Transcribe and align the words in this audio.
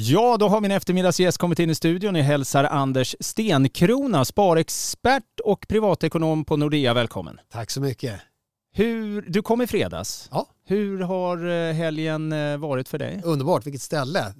Ja, 0.00 0.36
då 0.36 0.48
har 0.48 0.60
min 0.60 0.70
eftermiddagsgäst 0.70 1.38
kommit 1.38 1.58
in 1.58 1.70
i 1.70 1.74
studion. 1.74 2.14
Jag 2.14 2.24
hälsar 2.24 2.64
Anders 2.64 3.16
Stenkrona, 3.20 4.24
sparexpert 4.24 5.40
och 5.44 5.68
privatekonom 5.68 6.44
på 6.44 6.56
Nordea. 6.56 6.94
Välkommen. 6.94 7.40
Tack 7.52 7.70
så 7.70 7.80
mycket. 7.80 8.20
Hur, 8.78 9.22
du 9.22 9.42
kom 9.42 9.62
i 9.62 9.66
fredags. 9.66 10.28
Ja. 10.30 10.46
Hur 10.64 11.00
har 11.00 11.48
eh, 11.48 11.72
helgen 11.72 12.32
eh, 12.32 12.56
varit 12.56 12.88
för 12.88 12.98
dig? 12.98 13.20
Underbart, 13.24 13.66
vilket 13.66 13.82
ställe. 13.82 14.34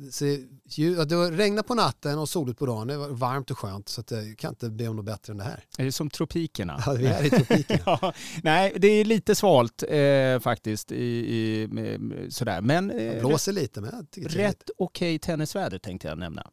Det 1.09 1.15
regnade 1.31 1.69
på 1.69 1.75
natten 1.75 2.19
och 2.19 2.29
soligt 2.29 2.59
på 2.59 2.67
dagen. 2.67 2.87
Det 2.87 2.97
var 2.97 3.09
varmt 3.09 3.51
och 3.51 3.59
skönt 3.59 3.89
så 3.89 4.01
att 4.01 4.11
jag 4.11 4.39
kan 4.39 4.51
inte 4.51 4.71
be 4.71 4.89
om 4.89 4.97
något 4.97 5.05
bättre 5.05 5.31
än 5.31 5.37
det 5.37 5.45
här. 5.45 5.65
Är 5.79 5.85
det 5.85 5.93
som 5.93 6.11
tropikerna? 6.11 6.83
Ja, 6.87 6.93
vi 6.93 7.07
är 7.07 7.25
i 7.25 7.31
tropikerna. 7.31 7.83
ja, 7.87 8.13
nej, 8.43 8.73
det 8.77 8.89
är 8.89 9.05
lite 9.05 9.35
svalt 9.35 9.83
eh, 9.89 10.41
faktiskt. 10.41 10.93
I, 10.93 11.05
i, 11.05 11.69
sådär. 12.31 12.61
Men, 12.61 12.91
eh, 12.91 12.97
det 12.97 13.21
blåser 13.21 13.53
lite, 13.53 13.81
men 13.81 13.91
jag 13.95 14.11
tycker 14.11 14.29
Rätt 14.29 14.71
okej 14.79 15.15
okay 15.15 15.19
tennisväder 15.19 15.79
tänkte 15.79 16.09
jag 16.09 16.19
nämna. 16.19 16.51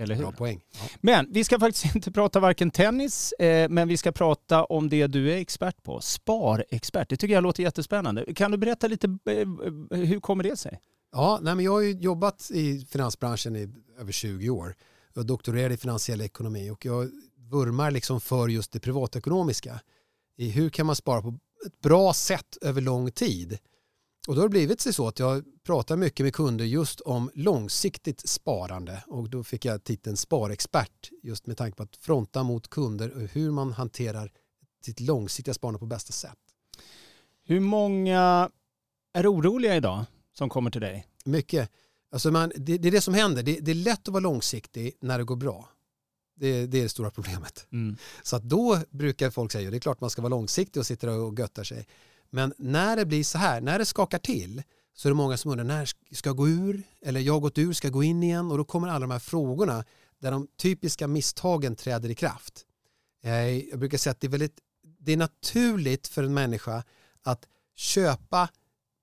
Eller 0.00 0.14
hur? 0.14 0.22
Bra 0.22 0.32
poäng. 0.32 0.60
Ja. 0.72 0.78
Men 1.00 1.26
vi 1.32 1.44
ska 1.44 1.58
faktiskt 1.58 1.84
inte 1.94 2.12
prata 2.12 2.40
varken 2.40 2.70
tennis, 2.70 3.32
eh, 3.32 3.68
men 3.68 3.88
vi 3.88 3.96
ska 3.96 4.12
prata 4.12 4.64
om 4.64 4.88
det 4.88 5.06
du 5.06 5.32
är 5.32 5.36
expert 5.36 5.82
på. 5.82 6.00
Sparexpert. 6.00 7.08
Det 7.08 7.16
tycker 7.16 7.34
jag 7.34 7.42
låter 7.42 7.62
jättespännande. 7.62 8.34
Kan 8.34 8.50
du 8.50 8.56
berätta 8.58 8.86
lite, 8.86 9.06
eh, 9.06 9.48
hur 9.98 10.20
kommer 10.20 10.44
det 10.44 10.56
sig? 10.56 10.80
Ja, 11.12 11.38
nej, 11.42 11.54
men 11.54 11.64
jag 11.64 11.72
har 11.72 11.82
jobbat 11.82 12.50
i 12.50 12.86
finansbranschen 12.90 13.56
i 13.56 13.68
över 13.98 14.12
20 14.12 14.50
år. 14.50 14.74
Jag 15.14 15.26
doktorerade 15.26 15.74
i 15.74 15.76
finansiell 15.76 16.20
ekonomi 16.20 16.70
och 16.70 16.84
jag 16.84 17.10
vurmar 17.50 17.90
liksom 17.90 18.20
för 18.20 18.48
just 18.48 18.72
det 18.72 18.80
privatekonomiska. 18.80 19.80
I 20.36 20.50
hur 20.50 20.70
kan 20.70 20.86
man 20.86 20.96
spara 20.96 21.22
på 21.22 21.38
ett 21.66 21.80
bra 21.80 22.12
sätt 22.12 22.56
över 22.60 22.80
lång 22.80 23.10
tid? 23.10 23.58
Och 24.28 24.34
då 24.34 24.40
har 24.40 24.48
det 24.48 24.52
blivit 24.52 24.80
så 24.80 25.08
att 25.08 25.18
jag 25.18 25.44
pratar 25.62 25.96
mycket 25.96 26.24
med 26.24 26.34
kunder 26.34 26.64
just 26.64 27.00
om 27.00 27.30
långsiktigt 27.34 28.28
sparande 28.28 29.04
och 29.06 29.30
då 29.30 29.44
fick 29.44 29.64
jag 29.64 29.84
titeln 29.84 30.16
sparexpert 30.16 31.10
just 31.22 31.46
med 31.46 31.56
tanke 31.56 31.76
på 31.76 31.82
att 31.82 31.96
fronta 31.96 32.42
mot 32.42 32.70
kunder 32.70 33.10
och 33.10 33.20
hur 33.20 33.50
man 33.50 33.72
hanterar 33.72 34.32
sitt 34.84 35.00
långsiktiga 35.00 35.54
sparande 35.54 35.78
på 35.78 35.86
bästa 35.86 36.12
sätt. 36.12 36.38
Hur 37.44 37.60
många 37.60 38.50
är 39.12 39.32
oroliga 39.32 39.76
idag 39.76 40.04
som 40.32 40.48
kommer 40.48 40.70
till 40.70 40.80
dig? 40.80 41.06
Mycket. 41.24 41.70
Alltså 42.12 42.30
man, 42.30 42.52
det, 42.56 42.78
det 42.78 42.88
är 42.88 42.92
det 42.92 43.00
som 43.00 43.14
händer. 43.14 43.42
Det, 43.42 43.60
det, 43.60 43.70
är 43.70 43.74
lätt 43.74 44.08
att 44.08 44.12
vara 44.12 44.20
långsiktig 44.20 44.92
när 45.00 45.18
det 45.18 45.24
går 45.24 45.36
bra. 45.36 45.68
Det, 46.36 46.66
det 46.66 46.78
är 46.78 46.82
det 46.82 46.88
stora 46.88 47.10
problemet. 47.10 47.66
Mm. 47.72 47.96
Så 48.22 48.36
att 48.36 48.42
då 48.42 48.78
brukar 48.90 49.30
folk 49.30 49.52
säga, 49.52 49.70
det 49.70 49.76
är 49.76 49.80
klart 49.80 50.00
man 50.00 50.10
ska 50.10 50.22
vara 50.22 50.30
långsiktig 50.30 50.80
och 50.80 50.86
sitta 50.86 51.12
och 51.12 51.38
göttar 51.38 51.64
sig. 51.64 51.86
Men 52.30 52.54
när 52.58 52.96
det 52.96 53.06
blir 53.06 53.24
så 53.24 53.38
här, 53.38 53.60
när 53.60 53.78
det 53.78 53.84
skakar 53.84 54.18
till 54.18 54.62
så 54.94 55.08
är 55.08 55.10
det 55.10 55.16
många 55.16 55.36
som 55.36 55.50
undrar 55.50 55.64
när 55.64 55.84
ska 56.12 56.28
jag 56.28 56.36
gå 56.36 56.48
ur? 56.48 56.82
Eller 57.02 57.20
jag 57.20 57.32
har 57.32 57.40
gått 57.40 57.58
ur, 57.58 57.72
ska 57.72 57.86
jag 57.86 57.92
gå 57.92 58.02
in 58.02 58.22
igen? 58.22 58.50
Och 58.50 58.58
då 58.58 58.64
kommer 58.64 58.88
alla 58.88 59.00
de 59.00 59.10
här 59.10 59.18
frågorna 59.18 59.84
där 60.18 60.30
de 60.30 60.48
typiska 60.58 61.08
misstagen 61.08 61.76
träder 61.76 62.08
i 62.08 62.14
kraft. 62.14 62.66
Jag 63.70 63.78
brukar 63.78 63.98
säga 63.98 64.10
att 64.10 64.20
det 64.20 64.26
är, 64.26 64.30
väldigt, 64.30 64.58
det 64.98 65.12
är 65.12 65.16
naturligt 65.16 66.08
för 66.08 66.22
en 66.22 66.34
människa 66.34 66.84
att 67.22 67.46
köpa 67.76 68.48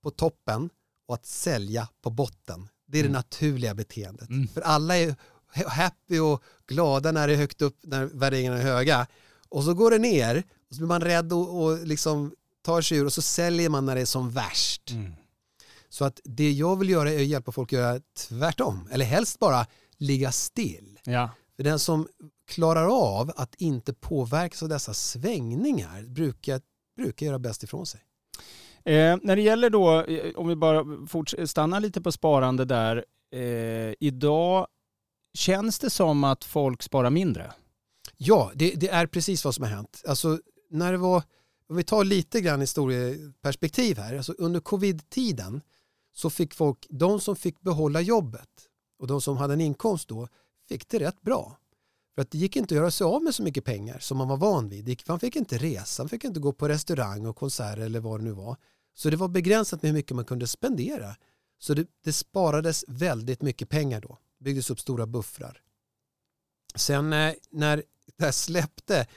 på 0.03 0.11
toppen 0.11 0.69
och 1.07 1.15
att 1.15 1.25
sälja 1.25 1.89
på 2.01 2.09
botten. 2.09 2.67
Det 2.87 2.99
är 2.99 3.03
det 3.03 3.09
mm. 3.09 3.17
naturliga 3.17 3.73
beteendet. 3.73 4.29
Mm. 4.29 4.47
För 4.47 4.61
alla 4.61 4.97
är 4.97 5.15
happy 5.67 6.19
och 6.19 6.43
glada 6.67 7.11
när 7.11 7.27
det 7.27 7.33
är 7.33 7.37
högt 7.37 7.61
upp, 7.61 7.77
när 7.83 8.05
värderingarna 8.05 8.57
är 8.57 8.63
höga. 8.63 9.07
Och 9.49 9.63
så 9.63 9.73
går 9.73 9.91
det 9.91 9.97
ner 9.97 10.43
och 10.69 10.75
så 10.75 10.79
blir 10.79 10.87
man 10.87 11.01
rädd 11.01 11.33
och, 11.33 11.63
och 11.63 11.87
liksom 11.87 12.35
tar 12.67 12.81
sig 12.81 12.97
ur 12.97 13.05
och 13.05 13.13
så 13.13 13.21
säljer 13.21 13.69
man 13.69 13.85
när 13.85 13.95
det 13.95 14.01
är 14.01 14.05
som 14.05 14.29
värst. 14.29 14.91
Mm. 14.91 15.13
Så 15.89 16.05
att 16.05 16.19
det 16.23 16.51
jag 16.51 16.79
vill 16.79 16.89
göra 16.89 17.11
är 17.11 17.15
att 17.15 17.25
hjälpa 17.25 17.51
folk 17.51 17.73
att 17.73 17.79
göra 17.79 18.01
tvärtom. 18.17 18.89
Eller 18.91 19.05
helst 19.05 19.39
bara 19.39 19.65
ligga 19.97 20.31
still. 20.31 20.99
Ja. 21.03 21.29
För 21.55 21.63
den 21.63 21.79
som 21.79 22.07
klarar 22.47 22.87
av 22.87 23.31
att 23.35 23.55
inte 23.55 23.93
påverkas 23.93 24.63
av 24.63 24.69
dessa 24.69 24.93
svängningar 24.93 26.03
brukar, 26.03 26.61
brukar 26.97 27.25
göra 27.25 27.39
bäst 27.39 27.63
ifrån 27.63 27.85
sig. 27.85 28.01
Eh, 28.85 29.17
när 29.21 29.35
det 29.35 29.41
gäller 29.41 29.69
då, 29.69 30.01
eh, 30.01 30.35
om 30.35 30.47
vi 30.47 30.55
bara 30.55 30.85
stannar 31.47 31.79
lite 31.79 32.01
på 32.01 32.11
sparande 32.11 32.65
där. 32.65 33.05
Eh, 33.31 33.93
idag, 33.99 34.67
känns 35.33 35.79
det 35.79 35.89
som 35.89 36.23
att 36.23 36.43
folk 36.43 36.83
sparar 36.83 37.09
mindre? 37.09 37.51
Ja, 38.17 38.51
det, 38.55 38.71
det, 38.75 38.89
är 38.89 39.07
precis 39.07 39.45
vad 39.45 39.55
som 39.55 39.63
har 39.63 39.71
hänt. 39.71 40.03
Alltså, 40.07 40.39
när 40.69 40.91
det 40.91 40.97
var 40.97 41.23
om 41.69 41.75
vi 41.75 41.83
tar 41.83 42.03
lite 42.03 42.41
grann 42.41 42.61
historieperspektiv 42.61 43.97
här, 43.97 44.17
alltså 44.17 44.33
under 44.33 44.59
covid-tiden 44.59 45.61
så 46.13 46.29
fick 46.29 46.53
folk, 46.53 46.87
de 46.89 47.19
som 47.19 47.35
fick 47.35 47.61
behålla 47.61 48.01
jobbet 48.01 48.49
och 48.99 49.07
de 49.07 49.21
som 49.21 49.37
hade 49.37 49.53
en 49.53 49.61
inkomst 49.61 50.07
då 50.07 50.27
fick 50.69 50.89
det 50.89 50.99
rätt 50.99 51.21
bra. 51.21 51.57
För 52.15 52.21
att 52.21 52.31
det 52.31 52.37
gick 52.37 52.55
inte 52.55 52.75
att 52.75 52.77
göra 52.77 52.91
sig 52.91 53.05
av 53.05 53.23
med 53.23 53.35
så 53.35 53.43
mycket 53.43 53.65
pengar 53.65 53.99
som 53.99 54.17
man 54.17 54.27
var 54.27 54.37
van 54.37 54.69
vid. 54.69 55.01
Man 55.07 55.19
fick 55.19 55.35
inte 55.35 55.57
resa, 55.57 56.03
man 56.03 56.09
fick 56.09 56.23
inte 56.23 56.39
gå 56.39 56.53
på 56.53 56.67
restaurang 56.67 57.25
och 57.25 57.35
konserter 57.35 57.81
eller 57.81 57.99
vad 57.99 58.19
det 58.19 58.23
nu 58.23 58.31
var. 58.31 58.57
Så 58.93 59.09
det 59.09 59.17
var 59.17 59.27
begränsat 59.27 59.81
med 59.81 59.91
hur 59.91 59.97
mycket 59.97 60.15
man 60.15 60.25
kunde 60.25 60.47
spendera. 60.47 61.15
Så 61.59 61.73
det, 61.73 61.87
det 62.03 62.13
sparades 62.13 62.85
väldigt 62.87 63.41
mycket 63.41 63.69
pengar 63.69 64.01
då. 64.01 64.17
Det 64.37 64.43
byggdes 64.43 64.69
upp 64.69 64.79
stora 64.79 65.07
buffrar. 65.07 65.61
Sen 66.75 67.13
eh, 67.13 67.33
när 67.49 67.83
det 68.17 68.23
här 68.23 68.31
släppte 68.31 69.07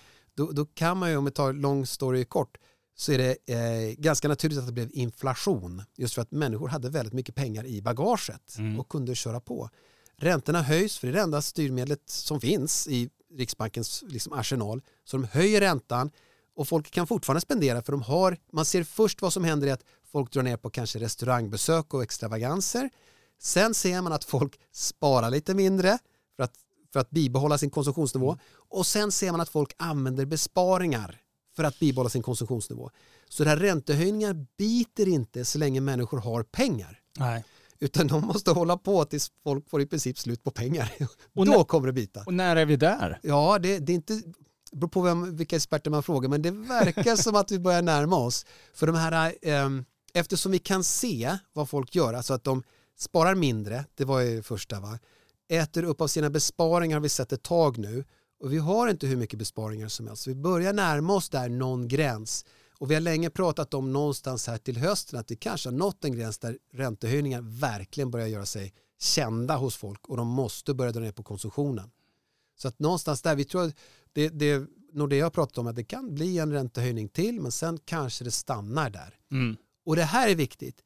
då, 0.41 0.53
då 0.53 0.67
kan 0.67 0.97
man 0.97 1.11
ju, 1.11 1.17
om 1.17 1.25
vi 1.25 1.31
tar 1.31 1.53
lång 1.53 1.87
story 1.87 2.25
kort, 2.25 2.59
så 2.97 3.13
är 3.13 3.19
det 3.19 3.37
eh, 3.47 3.95
ganska 3.99 4.29
naturligt 4.29 4.59
att 4.59 4.67
det 4.67 4.73
blev 4.73 4.91
inflation. 4.93 5.83
Just 5.97 6.15
för 6.15 6.23
att 6.23 6.31
människor 6.31 6.69
hade 6.69 6.91
väldigt 6.91 7.13
mycket 7.13 7.35
pengar 7.35 7.67
i 7.67 7.83
bagaget 7.83 8.57
mm. 8.59 8.81
och 8.81 8.89
kunde 8.89 9.15
köra 9.15 9.41
på. 9.41 9.71
Räntorna 10.17 10.63
höjs, 10.63 10.99
för 10.99 11.07
det 11.07 11.11
är 11.11 11.15
det 11.15 11.21
enda 11.21 11.43
styrmedlet 11.43 12.03
som 12.07 12.41
finns 12.41 12.89
i 12.89 13.11
Riksbankens 13.35 14.05
liksom, 14.09 14.33
arsenal. 14.33 14.83
Så 15.05 15.17
de 15.17 15.25
höjer 15.25 15.61
räntan 15.61 16.11
och 16.57 16.69
folk 16.69 16.91
kan 16.91 17.07
fortfarande 17.07 17.41
spendera 17.41 17.83
för 17.83 17.93
de 17.93 18.03
har, 18.03 18.37
man 18.53 18.65
ser 18.65 18.85
först 18.85 19.23
vad 19.23 19.33
som 19.33 19.45
händer 19.45 19.69
är 19.69 19.73
att 19.73 19.85
folk 20.13 20.33
drar 20.33 20.43
ner 20.43 20.57
på 20.57 20.71
kanske 20.71 20.99
restaurangbesök 20.99 21.95
och 21.95 22.03
extravaganser. 22.03 22.91
Sen 23.39 23.75
ser 23.75 24.03
man 24.03 24.13
att 24.13 24.25
folk 24.25 24.61
sparar 24.73 25.31
lite 25.31 25.55
mindre 25.55 25.99
för 26.37 26.43
att 26.43 26.55
för 26.93 27.01
att 27.01 27.11
bibehålla 27.11 27.59
sin 27.59 27.71
konsumtionsnivå. 27.71 28.33
Mm. 28.33 28.41
Och 28.69 28.87
sen 28.87 29.13
ser 29.13 29.31
man 29.31 29.41
att 29.41 29.49
folk 29.49 29.73
använder 29.77 30.27
besparingar 30.27 31.21
för 31.57 31.65
att 31.65 31.79
bibehålla 31.79 32.11
sin 32.11 32.23
konsumtionsnivå. 32.23 32.91
Så 33.29 33.45
det 33.45 33.51
här 33.51 33.57
räntehöjningar 33.57 34.47
biter 34.57 35.09
inte 35.09 35.45
så 35.45 35.59
länge 35.59 35.81
människor 35.81 36.19
har 36.19 36.43
pengar. 36.43 37.01
Nej. 37.19 37.45
Utan 37.79 38.07
de 38.07 38.27
måste 38.27 38.51
hålla 38.51 38.77
på 38.77 39.05
tills 39.05 39.31
folk 39.43 39.71
får 39.71 39.81
i 39.81 39.87
princip 39.87 40.19
slut 40.19 40.45
på 40.45 40.51
pengar. 40.51 40.93
Och 41.35 41.47
Då 41.47 41.65
kommer 41.65 41.87
det 41.87 41.93
bita. 41.93 42.23
Och 42.27 42.35
när 42.35 42.57
är 42.57 42.67
vi 42.67 42.77
där? 42.77 43.21
Ja, 43.23 43.59
det, 43.59 43.79
det 43.79 43.93
är 43.93 43.95
inte 43.95 44.23
det 44.71 44.77
beror 44.77 44.89
på 44.89 45.01
vem, 45.01 45.37
vilka 45.37 45.57
experter 45.57 45.91
man 45.91 46.03
frågar, 46.03 46.29
men 46.29 46.43
det 46.43 46.51
verkar 46.51 47.17
som 47.17 47.35
att 47.37 47.51
vi 47.51 47.59
börjar 47.59 47.83
närma 47.83 48.17
oss. 48.17 48.47
För 48.75 48.87
de 48.87 48.97
här, 48.97 49.35
eh, 49.43 49.69
eftersom 50.15 50.53
vi 50.53 50.59
kan 50.59 50.85
se 50.85 51.39
vad 51.53 51.69
folk 51.69 51.95
gör, 51.95 52.15
alltså 52.15 52.35
att 52.35 52.45
de 52.45 52.63
sparar 52.99 53.35
mindre, 53.35 53.85
det 53.95 54.05
var 54.05 54.21
ju 54.21 54.43
första 54.43 54.81
va, 54.81 54.99
äter 55.51 55.83
upp 55.83 56.01
av 56.01 56.07
sina 56.07 56.31
besparingar 56.31 56.97
har 56.97 57.03
vi 57.03 57.09
sett 57.09 57.33
ett 57.33 57.43
tag 57.43 57.79
nu 57.79 58.05
och 58.41 58.53
vi 58.53 58.59
har 58.59 58.89
inte 58.89 59.07
hur 59.07 59.17
mycket 59.17 59.39
besparingar 59.39 59.89
som 59.89 60.07
helst. 60.07 60.27
Vi 60.27 60.35
börjar 60.35 60.73
närma 60.73 61.15
oss 61.15 61.29
där 61.29 61.49
någon 61.49 61.89
gräns 61.89 62.45
och 62.79 62.91
vi 62.91 62.95
har 62.95 63.01
länge 63.01 63.31
pratat 63.31 63.75
om 63.75 63.93
någonstans 63.93 64.47
här 64.47 64.59
till 64.59 64.77
hösten 64.77 65.19
att 65.19 65.31
vi 65.31 65.37
kanske 65.37 65.69
har 65.69 65.77
nått 65.77 66.05
en 66.05 66.13
gräns 66.13 66.39
där 66.39 66.59
räntehöjningar 66.73 67.41
verkligen 67.41 68.11
börjar 68.11 68.27
göra 68.27 68.47
sig 68.47 68.75
kända 68.99 69.57
hos 69.57 69.77
folk 69.77 70.09
och 70.09 70.17
de 70.17 70.29
måste 70.29 70.75
börja 70.75 70.93
dra 70.93 71.01
ner 71.01 71.13
på 71.13 71.23
konsumtionen. 71.23 71.91
Så 72.59 72.69
att 72.69 72.79
någonstans 72.79 73.23
där, 73.23 73.37
vi 73.37 73.45
tror 73.45 73.63
att 73.65 73.75
det, 74.13 74.29
det 74.29 74.67
Nordea 74.93 75.25
har 75.25 75.31
pratat 75.31 75.59
om 75.59 75.67
att 75.67 75.77
det 75.77 75.85
kan 75.85 76.15
bli 76.15 76.39
en 76.39 76.53
räntehöjning 76.53 77.09
till 77.09 77.41
men 77.41 77.53
sen 77.53 77.79
kanske 77.85 78.25
det 78.25 78.31
stannar 78.31 78.91
där. 78.91 79.19
Mm. 79.31 79.57
Och 79.85 79.97
det 79.97 80.05
här 80.05 80.29
är 80.29 80.35
viktigt 80.35 80.81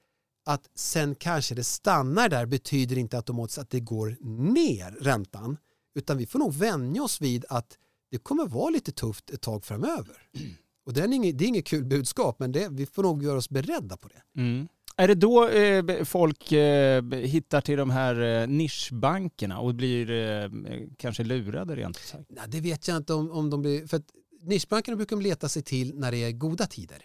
att 0.45 0.71
sen 0.75 1.15
kanske 1.15 1.55
det 1.55 1.65
stannar 1.65 2.29
där 2.29 2.47
betyder 2.47 2.99
inte 2.99 3.17
automatiskt 3.17 3.59
att 3.59 3.71
det 3.71 3.81
går 3.81 4.17
ner 4.53 4.91
räntan 5.01 5.57
utan 5.95 6.19
vi 6.19 6.27
får 6.27 6.39
nog 6.39 6.55
vänja 6.55 7.03
oss 7.03 7.21
vid 7.21 7.45
att 7.49 7.79
det 8.11 8.19
kommer 8.19 8.47
vara 8.47 8.71
lite 8.71 8.93
tufft 8.93 9.31
ett 9.31 9.41
tag 9.41 9.65
framöver. 9.65 10.17
Och 10.87 10.93
det 10.93 11.01
är 11.01 11.13
inget, 11.13 11.39
det 11.39 11.45
är 11.45 11.49
inget 11.49 11.67
kul 11.67 11.85
budskap 11.85 12.39
men 12.39 12.53
det, 12.53 12.69
vi 12.71 12.87
får 12.87 13.03
nog 13.03 13.23
göra 13.23 13.39
oss 13.39 13.51
beredda 13.51 13.97
på 13.97 14.09
det. 14.09 14.41
Mm. 14.41 14.69
Är 14.97 15.09
det 15.09 15.15
då 15.15 15.49
eh, 15.49 16.05
folk 16.05 16.53
eh, 16.53 17.05
hittar 17.05 17.61
till 17.61 17.79
de 17.79 17.91
här 17.91 18.43
eh, 18.43 18.49
nischbankerna 18.49 19.61
och 19.61 19.75
blir 19.75 20.11
eh, 20.11 20.51
kanske 20.97 21.25
lurade 21.25 21.77
rent 21.77 21.97
sagt? 21.97 22.25
Nej, 22.29 22.45
det 22.49 22.61
vet 22.61 22.89
jag 22.89 22.97
inte 22.97 23.15
om, 23.15 23.31
om 23.31 23.51
de 23.51 23.63
blir... 23.63 23.87
För 23.87 23.97
att 23.97 24.07
nischbankerna 24.43 24.97
brukar 24.97 25.17
de 25.17 25.23
leta 25.23 25.49
sig 25.49 25.63
till 25.63 25.95
när 25.95 26.13
det 26.13 26.25
är 26.25 26.33
goda 26.33 26.67
tider 26.67 27.05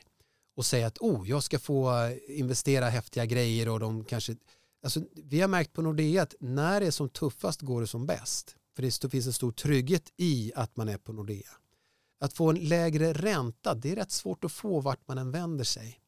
och 0.60 0.66
säga 0.66 0.88
att 0.88 0.98
oh, 0.98 1.30
jag 1.30 1.44
ska 1.44 1.60
få 1.60 2.06
eh, 2.06 2.18
investera 2.28 2.90
häftiga 2.90 3.26
grejer 3.26 3.70
och 3.70 3.80
de 3.80 4.04
kanske... 4.04 4.36
Alltså, 4.84 5.02
vi 5.16 5.42
har 5.42 5.48
märkt 5.48 5.74
på 5.74 5.82
Nordea 5.82 6.24
att 6.24 6.36
när 6.40 6.80
det 6.80 6.88
är 6.88 6.92
som 6.92 7.10
tuffast 7.10 7.62
går 7.62 7.82
det 7.82 7.88
som 7.88 8.06
bäst. 8.06 8.56
För 8.76 8.82
det 8.82 9.10
finns 9.10 9.28
en 9.28 9.34
stor 9.34 9.52
trygghet 9.52 10.14
i 10.18 10.52
att 10.56 10.78
man 10.78 10.90
är 10.90 10.98
på 10.98 11.14
Nordea. 11.14 11.50
Att 12.20 12.34
få 12.34 12.50
en 12.50 12.56
lägre 12.56 13.14
ränta, 13.14 13.74
det 13.74 13.92
är 13.92 13.96
rätt 13.96 14.12
svårt 14.12 14.44
att 14.44 14.52
få 14.52 14.80
vart 14.80 15.08
man 15.08 15.18
än 15.18 15.32
vänder 15.32 15.64
sig. 15.64 16.00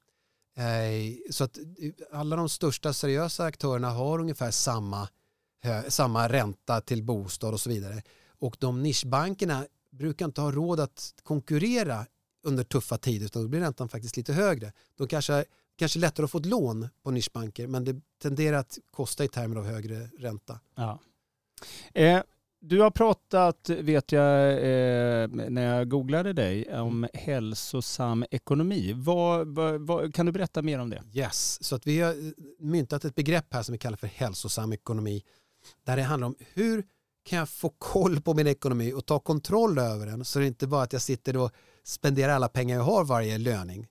Eh, 0.57 1.31
så 1.31 1.43
att 1.43 1.57
eh, 1.57 1.63
alla 2.11 2.35
de 2.35 2.49
största 2.49 2.93
seriösa 2.93 3.43
aktörerna 3.43 3.89
har 3.89 4.19
ungefär 4.19 4.51
samma 4.51 5.07
samma 5.87 6.29
ränta 6.29 6.81
till 6.81 7.03
bostad 7.03 7.53
och 7.53 7.61
så 7.61 7.69
vidare. 7.69 8.01
Och 8.39 8.55
de 8.59 8.83
nischbankerna 8.83 9.65
brukar 9.91 10.25
inte 10.25 10.41
ha 10.41 10.51
råd 10.51 10.79
att 10.79 11.13
konkurrera 11.23 12.05
under 12.43 12.63
tuffa 12.63 12.97
tider 12.97 13.25
utan 13.25 13.41
då 13.41 13.47
blir 13.47 13.59
räntan 13.59 13.89
faktiskt 13.89 14.17
lite 14.17 14.33
högre. 14.33 14.71
De 14.97 15.07
kanske 15.07 15.45
kanske 15.77 15.99
lättare 15.99 16.23
att 16.23 16.31
få 16.31 16.37
ett 16.37 16.45
lån 16.45 16.89
på 17.03 17.11
nischbanker 17.11 17.67
men 17.67 17.83
det 17.83 18.01
tenderar 18.21 18.57
att 18.57 18.77
kosta 18.91 19.23
i 19.23 19.27
termer 19.27 19.55
av 19.55 19.65
högre 19.65 20.09
ränta. 20.17 20.59
Ja. 20.75 20.99
Eh, 21.93 22.21
du 22.63 22.81
har 22.81 22.91
pratat, 22.91 23.69
vet 23.69 24.11
jag, 24.11 24.51
eh, 24.51 25.27
när 25.27 25.77
jag 25.77 25.89
googlade 25.89 26.33
dig, 26.33 26.79
om 26.79 27.07
hälsosam 27.13 28.25
ekonomi. 28.31 28.93
Vad, 28.95 29.47
vad, 29.47 29.81
vad, 29.81 30.13
kan 30.13 30.25
du 30.25 30.31
berätta 30.31 30.61
mer 30.61 30.79
om 30.79 30.89
det? 30.89 31.03
Yes, 31.13 31.63
så 31.63 31.75
att 31.75 31.87
vi 31.87 32.01
har 32.01 32.15
myntat 32.63 33.05
ett 33.05 33.15
begrepp 33.15 33.53
här 33.53 33.63
som 33.63 33.73
vi 33.73 33.79
kallar 33.79 33.97
för 33.97 34.07
hälsosam 34.07 34.73
ekonomi. 34.73 35.23
Där 35.83 35.97
det 35.97 36.03
handlar 36.03 36.27
om 36.27 36.35
hur 36.53 36.83
kan 37.23 37.39
jag 37.39 37.49
få 37.49 37.69
koll 37.69 38.21
på 38.21 38.33
min 38.33 38.47
ekonomi 38.47 38.93
och 38.93 39.05
ta 39.05 39.19
kontroll 39.19 39.77
över 39.77 40.05
den 40.05 40.25
så 40.25 40.39
det 40.39 40.47
inte 40.47 40.67
bara 40.67 40.83
att 40.83 40.93
jag 40.93 41.01
sitter 41.01 41.37
och 41.37 41.51
spenderar 41.83 42.33
alla 42.33 42.47
pengar 42.47 42.77
jag 42.77 42.83
har 42.83 43.03
varje 43.03 43.37
löning. 43.37 43.87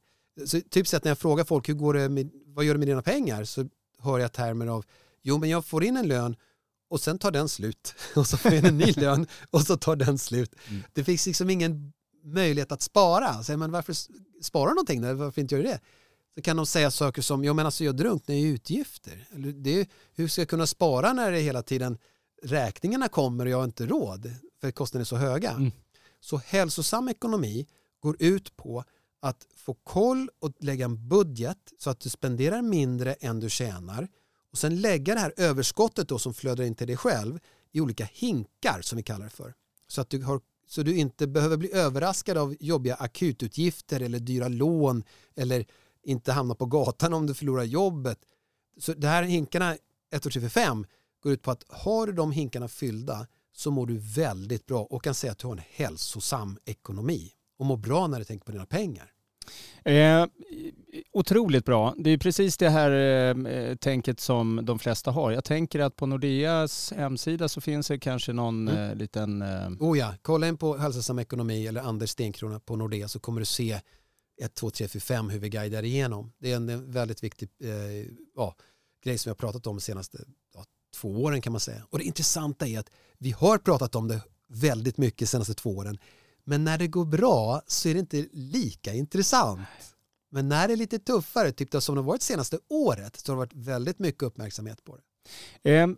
Så 0.46 0.60
typ 0.60 0.86
sett 0.86 1.04
när 1.04 1.10
jag 1.10 1.18
frågar 1.18 1.44
folk 1.44 1.68
hur 1.68 1.74
går 1.74 1.94
det 1.94 2.08
med, 2.08 2.30
vad 2.46 2.64
gör 2.64 2.74
du 2.74 2.78
med 2.78 2.88
dina 2.88 3.02
pengar 3.02 3.44
så 3.44 3.68
hör 3.98 4.18
jag 4.18 4.32
termer 4.32 4.66
av 4.66 4.84
jo 5.22 5.38
men 5.38 5.50
jag 5.50 5.64
får 5.64 5.84
in 5.84 5.96
en 5.96 6.08
lön 6.08 6.36
och 6.90 7.00
sen 7.00 7.18
tar 7.18 7.30
den 7.30 7.48
slut 7.48 7.94
och 8.16 8.26
så 8.26 8.36
får 8.36 8.52
jag 8.52 8.64
en 8.64 8.78
ny 8.78 8.92
lön 8.96 9.26
och 9.50 9.62
så 9.62 9.76
tar 9.76 9.96
den 9.96 10.18
slut. 10.18 10.54
Mm. 10.68 10.82
Det 10.92 11.04
finns 11.04 11.26
liksom 11.26 11.50
ingen 11.50 11.92
möjlighet 12.24 12.72
att 12.72 12.82
spara. 12.82 13.42
Så, 13.42 13.56
men 13.56 13.70
varför 13.70 13.94
spara 14.42 14.70
någonting? 14.70 15.02
Då? 15.02 15.14
Varför 15.14 15.40
inte 15.40 15.54
göra 15.54 15.66
det? 15.66 15.80
Så 16.34 16.42
kan 16.42 16.56
de 16.56 16.66
säga 16.66 16.90
saker 16.90 17.22
som, 17.22 17.44
ja 17.44 17.52
men 17.52 17.66
alltså 17.66 17.84
jag 17.84 17.96
drunknar 17.96 18.34
i 18.34 18.42
utgifter. 18.42 19.28
Eller 19.34 19.52
det, 19.52 19.88
hur 20.14 20.28
ska 20.28 20.40
jag 20.40 20.48
kunna 20.48 20.66
spara 20.66 21.12
när 21.12 21.32
det 21.32 21.38
hela 21.38 21.62
tiden 21.62 21.98
räkningarna 22.42 23.08
kommer 23.08 23.44
och 23.44 23.50
jag 23.50 23.56
har 23.56 23.64
inte 23.64 23.86
råd 23.86 24.34
för 24.60 24.70
kostnaderna 24.70 25.02
är 25.02 25.04
så 25.04 25.16
höga. 25.16 25.50
Mm. 25.50 25.72
Så 26.20 26.36
hälsosam 26.36 27.08
ekonomi 27.08 27.66
går 28.00 28.16
ut 28.18 28.56
på 28.56 28.84
att 29.20 29.46
få 29.56 29.74
koll 29.74 30.30
och 30.38 30.52
lägga 30.60 30.84
en 30.84 31.08
budget 31.08 31.72
så 31.78 31.90
att 31.90 32.00
du 32.00 32.10
spenderar 32.10 32.62
mindre 32.62 33.14
än 33.14 33.40
du 33.40 33.50
tjänar 33.50 34.08
och 34.52 34.58
sen 34.58 34.80
lägga 34.80 35.14
det 35.14 35.20
här 35.20 35.34
överskottet 35.36 36.08
då 36.08 36.18
som 36.18 36.34
flödar 36.34 36.64
in 36.64 36.74
till 36.74 36.86
dig 36.86 36.96
själv 36.96 37.38
i 37.72 37.80
olika 37.80 38.04
hinkar 38.04 38.80
som 38.82 38.96
vi 38.96 39.02
kallar 39.02 39.24
det 39.24 39.30
för. 39.30 39.54
Så 39.88 40.00
att 40.00 40.10
du, 40.10 40.22
har, 40.22 40.40
så 40.66 40.82
du 40.82 40.96
inte 40.96 41.26
behöver 41.26 41.56
bli 41.56 41.72
överraskad 41.72 42.38
av 42.38 42.56
jobbiga 42.60 42.94
akututgifter 42.94 44.00
eller 44.00 44.18
dyra 44.18 44.48
lån 44.48 45.04
eller 45.36 45.66
inte 46.02 46.32
hamna 46.32 46.54
på 46.54 46.66
gatan 46.66 47.14
om 47.14 47.26
du 47.26 47.34
förlorar 47.34 47.64
jobbet. 47.64 48.18
Så 48.78 48.92
det 48.92 49.08
här 49.08 49.22
hinkarna 49.22 49.76
1, 50.10 50.22
2, 50.22 50.30
3, 50.30 50.40
4, 50.40 50.50
5 50.50 50.86
går 51.22 51.32
ut 51.32 51.42
på 51.42 51.50
att 51.50 51.64
har 51.68 52.06
du 52.06 52.12
de 52.12 52.32
hinkarna 52.32 52.68
fyllda 52.68 53.26
så 53.60 53.70
mår 53.70 53.86
du 53.86 53.98
väldigt 53.98 54.66
bra 54.66 54.82
och 54.82 55.04
kan 55.04 55.14
säga 55.14 55.32
att 55.32 55.38
du 55.38 55.46
har 55.46 55.54
en 55.54 55.62
hälsosam 55.70 56.58
ekonomi 56.64 57.30
och 57.58 57.66
mår 57.66 57.76
bra 57.76 58.06
när 58.06 58.18
du 58.18 58.24
tänker 58.24 58.44
på 58.44 58.52
dina 58.52 58.66
pengar. 58.66 59.12
Eh, 59.84 60.26
otroligt 61.12 61.64
bra. 61.64 61.94
Det 61.98 62.10
är 62.10 62.18
precis 62.18 62.56
det 62.56 62.68
här 62.68 62.90
eh, 62.90 63.76
tänket 63.76 64.20
som 64.20 64.60
de 64.62 64.78
flesta 64.78 65.10
har. 65.10 65.30
Jag 65.30 65.44
tänker 65.44 65.80
att 65.80 65.96
på 65.96 66.06
Nordeas 66.06 66.92
hemsida 66.96 67.48
så 67.48 67.60
finns 67.60 67.88
det 67.88 67.98
kanske 67.98 68.32
någon 68.32 68.68
mm. 68.68 68.90
eh, 68.90 68.96
liten... 68.96 69.42
Eh... 69.42 69.68
Oh 69.80 69.98
ja, 69.98 70.14
kolla 70.22 70.48
in 70.48 70.56
på 70.56 70.76
Hälsosam 70.76 71.18
ekonomi 71.18 71.66
eller 71.66 71.80
Anders 71.80 72.10
Stenkrona 72.10 72.60
på 72.60 72.76
Nordea 72.76 73.08
så 73.08 73.20
kommer 73.20 73.40
du 73.40 73.46
se 73.46 73.80
1, 74.42 74.54
2, 74.54 74.70
3, 74.70 74.88
4, 74.88 75.00
5 75.00 75.30
hur 75.30 75.38
vi 75.38 75.48
guidar 75.48 75.82
igenom. 75.82 76.32
Det 76.38 76.52
är 76.52 76.56
en, 76.56 76.92
väldigt 76.92 77.24
viktig 77.24 77.48
eh, 77.62 78.06
ja, 78.36 78.54
grej 79.04 79.18
som 79.18 79.28
vi 79.28 79.30
har 79.30 79.36
pratat 79.36 79.66
om 79.66 79.76
de 79.76 79.80
senaste 79.80 80.18
ja, 80.54 80.64
två 81.00 81.22
åren 81.22 81.40
kan 81.40 81.52
man 81.52 81.60
säga. 81.60 81.82
Och 81.90 81.98
det 81.98 82.04
intressanta 82.04 82.66
är 82.66 82.78
att 82.78 82.90
vi 83.18 83.30
har 83.30 83.58
pratat 83.58 83.94
om 83.94 84.08
det 84.08 84.20
väldigt 84.48 84.98
mycket 84.98 85.18
de 85.18 85.26
senaste 85.26 85.54
två 85.54 85.70
åren 85.70 85.98
men 86.50 86.64
när 86.64 86.78
det 86.78 86.86
går 86.86 87.04
bra 87.04 87.62
så 87.66 87.88
är 87.88 87.94
det 87.94 88.00
inte 88.00 88.26
lika 88.32 88.94
intressant. 88.94 89.60
Men 90.30 90.48
när 90.48 90.68
det 90.68 90.74
är 90.74 90.76
lite 90.76 90.98
tuffare, 90.98 91.52
typ 91.52 91.82
som 91.82 91.94
det 91.94 92.00
har 92.00 92.06
varit 92.06 92.22
senaste 92.22 92.58
året, 92.68 93.16
så 93.16 93.32
har 93.32 93.36
det 93.36 93.38
varit 93.38 93.68
väldigt 93.68 93.98
mycket 93.98 94.22
uppmärksamhet 94.22 94.84
på 94.84 94.96
det. 94.96 95.02
Ehm, 95.70 95.96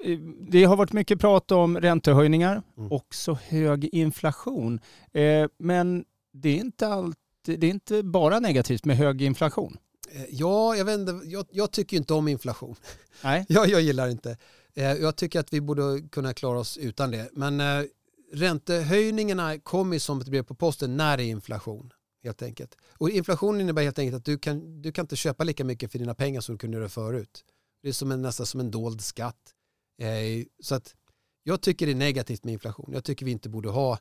det 0.50 0.64
har 0.64 0.76
varit 0.76 0.92
mycket 0.92 1.20
prat 1.20 1.50
om 1.50 1.80
räntehöjningar, 1.80 2.62
mm. 2.78 2.92
också 2.92 3.38
hög 3.48 3.88
inflation. 3.92 4.80
Ehm, 5.12 5.48
men 5.58 6.04
det 6.32 6.48
är, 6.48 6.60
inte 6.60 6.88
allt, 6.88 7.18
det 7.44 7.66
är 7.66 7.70
inte 7.70 8.02
bara 8.02 8.40
negativt 8.40 8.84
med 8.84 8.96
hög 8.96 9.22
inflation. 9.22 9.76
Eh, 10.12 10.24
ja, 10.30 10.76
jag, 10.76 10.84
vet 10.84 11.00
inte, 11.00 11.20
jag, 11.24 11.46
jag 11.50 11.70
tycker 11.70 11.96
inte 11.96 12.14
om 12.14 12.28
inflation. 12.28 12.76
Nej. 13.24 13.44
jag, 13.48 13.68
jag 13.68 13.80
gillar 13.80 14.08
inte. 14.08 14.36
Eh, 14.76 14.92
jag 14.92 15.16
tycker 15.16 15.40
att 15.40 15.52
vi 15.52 15.60
borde 15.60 16.08
kunna 16.12 16.34
klara 16.34 16.58
oss 16.58 16.78
utan 16.78 17.10
det. 17.10 17.30
Men 17.32 17.60
eh, 17.60 17.84
räntehöjningarna 18.32 19.58
kommer 19.58 19.98
som 19.98 20.20
ett 20.20 20.28
brev 20.28 20.42
på 20.42 20.54
posten 20.54 20.96
när 20.96 21.16
det 21.16 21.24
är 21.24 21.26
inflation. 21.26 21.92
Helt 22.24 22.42
enkelt. 22.42 22.76
Och 22.98 23.10
inflation 23.10 23.60
innebär 23.60 23.82
helt 23.82 23.98
enkelt 23.98 24.16
att 24.16 24.24
du 24.24 24.38
kan, 24.38 24.82
du 24.82 24.92
kan 24.92 25.04
inte 25.04 25.16
köpa 25.16 25.44
lika 25.44 25.64
mycket 25.64 25.92
för 25.92 25.98
dina 25.98 26.14
pengar 26.14 26.40
som 26.40 26.54
du 26.54 26.58
kunde 26.58 26.76
göra 26.76 26.88
förut. 26.88 27.44
Det 27.82 27.88
är 27.88 27.92
som 27.92 28.12
en, 28.12 28.22
nästan 28.22 28.46
som 28.46 28.60
en 28.60 28.70
dold 28.70 29.00
skatt. 29.00 29.54
Eh, 29.98 30.44
så 30.62 30.74
att 30.74 30.94
jag 31.42 31.60
tycker 31.60 31.86
det 31.86 31.92
är 31.92 31.96
negativt 31.96 32.44
med 32.44 32.52
inflation. 32.52 32.90
Jag 32.92 33.04
tycker 33.04 33.26
vi 33.26 33.32
inte 33.32 33.48
borde 33.48 33.68
ha 33.68 33.98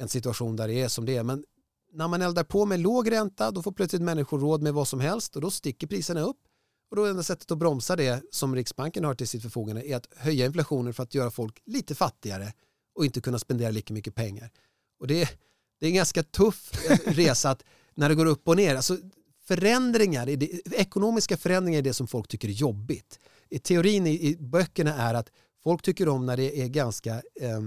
en 0.00 0.08
situation 0.08 0.56
där 0.56 0.68
det 0.68 0.74
är 0.74 0.88
som 0.88 1.06
det 1.06 1.16
är. 1.16 1.22
Men 1.22 1.44
när 1.92 2.08
man 2.08 2.22
eldar 2.22 2.44
på 2.44 2.66
med 2.66 2.80
låg 2.80 3.12
ränta 3.12 3.50
då 3.50 3.62
får 3.62 3.72
plötsligt 3.72 4.02
människor 4.02 4.38
råd 4.38 4.62
med 4.62 4.74
vad 4.74 4.88
som 4.88 5.00
helst 5.00 5.36
och 5.36 5.42
då 5.42 5.50
sticker 5.50 5.86
priserna 5.86 6.20
upp. 6.20 6.47
Och 6.90 6.96
då 6.96 7.06
enda 7.06 7.22
sättet 7.22 7.50
att 7.50 7.58
bromsa 7.58 7.96
det 7.96 8.22
som 8.30 8.54
Riksbanken 8.54 9.04
har 9.04 9.14
till 9.14 9.28
sitt 9.28 9.42
förfogande 9.42 9.88
är 9.88 9.96
att 9.96 10.08
höja 10.16 10.46
inflationen 10.46 10.94
för 10.94 11.02
att 11.02 11.14
göra 11.14 11.30
folk 11.30 11.62
lite 11.66 11.94
fattigare 11.94 12.52
och 12.94 13.04
inte 13.04 13.20
kunna 13.20 13.38
spendera 13.38 13.70
lika 13.70 13.94
mycket 13.94 14.14
pengar. 14.14 14.50
Och 15.00 15.06
det, 15.06 15.28
det 15.80 15.86
är 15.86 15.90
en 15.90 15.96
ganska 15.96 16.22
tuff 16.22 16.90
eh, 16.90 17.12
resa 17.12 17.50
att 17.50 17.64
när 17.94 18.08
det 18.08 18.14
går 18.14 18.26
upp 18.26 18.48
och 18.48 18.56
ner, 18.56 18.76
alltså 18.76 18.96
förändringar, 19.46 20.26
det, 20.26 20.66
ekonomiska 20.72 21.36
förändringar 21.36 21.78
är 21.78 21.82
det 21.82 21.94
som 21.94 22.06
folk 22.06 22.28
tycker 22.28 22.48
är 22.48 22.52
jobbigt. 22.52 23.18
I 23.48 23.58
teorin 23.58 24.06
i, 24.06 24.28
i 24.28 24.36
böckerna 24.36 24.94
är 24.94 25.14
att 25.14 25.30
folk 25.62 25.82
tycker 25.82 26.08
om 26.08 26.26
när 26.26 26.36
det 26.36 26.60
är 26.60 26.68
ganska, 26.68 27.14
eh, 27.40 27.60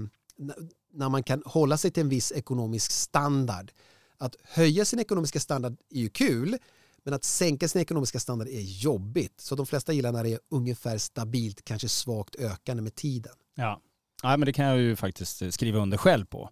när 0.92 1.08
man 1.08 1.22
kan 1.22 1.42
hålla 1.46 1.76
sig 1.76 1.90
till 1.90 2.00
en 2.02 2.08
viss 2.08 2.32
ekonomisk 2.32 2.92
standard. 2.92 3.72
Att 4.18 4.36
höja 4.42 4.84
sin 4.84 4.98
ekonomiska 4.98 5.40
standard 5.40 5.76
är 5.90 6.00
ju 6.00 6.08
kul, 6.08 6.58
men 7.04 7.14
att 7.14 7.24
sänka 7.24 7.68
sin 7.68 7.82
ekonomiska 7.82 8.20
standard 8.20 8.48
är 8.48 8.60
jobbigt. 8.60 9.40
Så 9.40 9.54
de 9.54 9.66
flesta 9.66 9.92
gillar 9.92 10.12
när 10.12 10.24
det 10.24 10.32
är 10.32 10.40
ungefär 10.50 10.98
stabilt, 10.98 11.64
kanske 11.64 11.88
svagt 11.88 12.36
ökande 12.36 12.82
med 12.82 12.94
tiden. 12.94 13.32
Ja, 13.54 13.80
Ja, 14.22 14.36
men 14.36 14.46
det 14.46 14.52
kan 14.52 14.66
jag 14.66 14.78
ju 14.78 14.96
faktiskt 14.96 15.42
eh, 15.42 15.48
skriva 15.48 15.78
under 15.78 15.96
själv 15.96 16.24
på. 16.24 16.50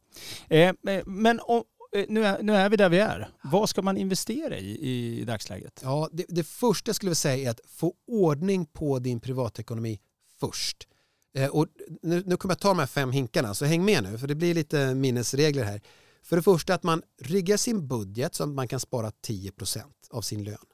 Eh, 0.48 0.58
eh 0.60 1.02
men 1.06 1.40
om, 1.40 1.62
eh, 1.96 2.04
nu, 2.08 2.24
är, 2.24 2.42
nu 2.42 2.56
är 2.56 2.68
vi 2.68 2.76
där 2.76 2.88
vi 2.88 2.98
är. 2.98 3.28
Vad 3.42 3.68
ska 3.68 3.82
man 3.82 3.96
investera 3.96 4.58
i 4.58 5.20
i 5.20 5.24
dagsläget? 5.24 5.80
Ja, 5.82 6.08
det, 6.12 6.24
det 6.28 6.44
första 6.44 6.88
jag 6.88 6.96
skulle 6.96 7.14
säga 7.14 7.48
är 7.48 7.50
att 7.50 7.60
få 7.66 7.94
ordning 8.06 8.66
på 8.66 8.98
din 8.98 9.20
privatekonomi 9.20 10.00
först. 10.40 10.88
Eh, 11.34 11.48
och 11.48 11.66
nu, 12.02 12.22
nu 12.26 12.36
kommer 12.36 12.52
jag 12.52 12.58
ta 12.58 12.68
de 12.68 12.78
här 12.78 12.86
fem 12.86 13.12
hinkarna, 13.12 13.54
så 13.54 13.64
häng 13.64 13.84
med 13.84 14.02
nu, 14.02 14.18
för 14.18 14.28
det 14.28 14.34
blir 14.34 14.54
lite 14.54 14.94
minnesregler 14.94 15.64
här. 15.64 15.80
För 16.22 16.36
det 16.36 16.42
första 16.42 16.74
att 16.74 16.82
man 16.82 17.02
riggar 17.18 17.56
sin 17.56 17.88
budget 17.88 18.34
så 18.34 18.42
att 18.42 18.48
man 18.48 18.68
kan 18.68 18.80
spara 18.80 19.10
10% 19.26 19.82
av 20.10 20.22
sin 20.22 20.44
lön. 20.44 20.66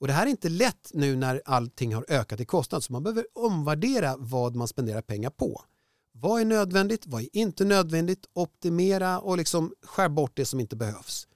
Och 0.00 0.06
det 0.06 0.12
här 0.12 0.26
är 0.26 0.30
inte 0.30 0.48
lätt 0.48 0.90
nu 0.94 1.16
när 1.16 1.42
allting 1.44 1.94
har 1.94 2.04
ökat 2.08 2.40
i 2.40 2.44
kostnad, 2.44 2.84
så 2.84 2.92
man 2.92 3.02
behöver 3.02 3.26
omvärdera 3.32 4.16
vad 4.18 4.56
man 4.56 4.68
spenderar 4.68 5.02
pengar 5.02 5.30
på. 5.30 5.64
Vad 6.12 6.40
är 6.40 6.44
nödvändigt? 6.44 7.06
Vad 7.06 7.22
är 7.22 7.28
inte 7.32 7.64
nödvändigt? 7.64 8.26
Optimera 8.32 9.20
och 9.20 9.36
liksom 9.36 9.74
skär 9.82 10.08
bort 10.08 10.32
det 10.34 10.44
som 10.44 10.60
inte 10.60 10.76
behövs. 10.76 11.28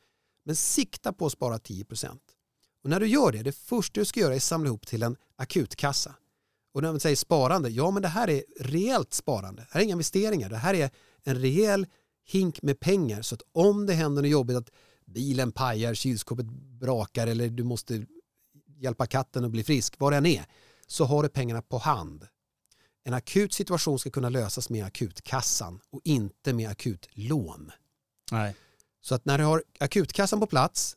Men 0.44 0.56
sikta 0.56 1.12
på 1.12 1.26
att 1.26 1.32
spara 1.32 1.58
10 1.58 1.84
Och 2.82 2.90
när 2.90 3.00
du 3.00 3.06
gör 3.06 3.32
det, 3.32 3.42
det 3.42 3.52
första 3.52 4.00
du 4.00 4.04
ska 4.04 4.20
göra 4.20 4.32
är 4.32 4.36
att 4.36 4.42
samla 4.42 4.66
ihop 4.66 4.86
till 4.86 5.02
en 5.02 5.16
akutkassa. 5.36 6.14
Och 6.72 6.82
när 6.82 6.90
man 6.90 7.00
säger 7.00 7.16
sparande, 7.16 7.68
ja 7.68 7.90
men 7.90 8.02
det 8.02 8.08
här 8.08 8.30
är 8.30 8.44
reellt 8.60 9.14
sparande. 9.14 9.62
Det 9.62 9.68
här 9.70 9.80
är 9.80 9.84
inga 9.84 9.92
investeringar. 9.92 10.48
Det 10.48 10.56
här 10.56 10.74
är 10.74 10.90
en 11.24 11.40
rejäl 11.40 11.86
hink 12.24 12.62
med 12.62 12.80
pengar 12.80 13.22
så 13.22 13.34
att 13.34 13.42
om 13.52 13.86
det 13.86 13.94
händer 13.94 14.22
något 14.22 14.30
jobbigt 14.30 14.56
att 14.56 14.70
bilen 15.04 15.52
pajar, 15.52 15.94
kylskåpet 15.94 16.46
brakar 16.80 17.26
eller 17.26 17.48
du 17.48 17.64
måste 17.64 18.06
hjälpa 18.76 19.06
katten 19.06 19.44
att 19.44 19.50
bli 19.50 19.64
frisk, 19.64 19.94
vad 19.98 20.12
det 20.12 20.16
än 20.16 20.26
är, 20.26 20.46
så 20.86 21.04
har 21.04 21.22
du 21.22 21.28
pengarna 21.28 21.62
på 21.62 21.78
hand 21.78 22.26
en 23.04 23.14
akut 23.14 23.52
situation 23.52 23.98
ska 23.98 24.10
kunna 24.10 24.28
lösas 24.28 24.70
med 24.70 24.84
akutkassan 24.84 25.80
och 25.90 26.00
inte 26.04 26.52
med 26.52 26.70
akutlån. 26.70 27.72
Nej. 28.32 28.56
Så 29.00 29.14
att 29.14 29.24
när 29.24 29.38
du 29.38 29.44
har 29.44 29.64
akutkassan 29.80 30.40
på 30.40 30.46
plats, 30.46 30.96